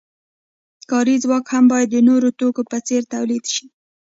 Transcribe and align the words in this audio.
کاري 0.89 1.15
ځواک 1.23 1.45
هم 1.53 1.65
باید 1.71 1.87
د 1.91 1.97
نورو 2.09 2.29
توکو 2.39 2.61
په 2.71 2.77
څیر 2.87 3.01
تولید 3.13 3.43
شي. 3.53 3.65